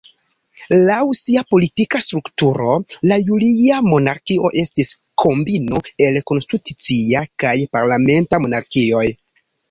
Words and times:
Laŭ 0.85 0.99
sia 1.17 1.41
politika 1.55 1.99
strukturo 2.05 2.69
la 3.11 3.17
julia 3.27 3.81
monarkio 3.87 4.49
estis 4.61 4.89
kombino 5.25 5.81
el 6.07 6.17
konstitucia 6.31 7.21
kaj 7.45 7.53
parlamenta 7.77 8.41
monarkioj. 8.47 9.05